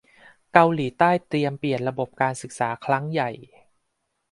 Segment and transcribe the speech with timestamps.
[0.53, 3.29] เกาหลีใต้เตรียมเปลี่ยนระบบการศึกษาครั้งใหญ่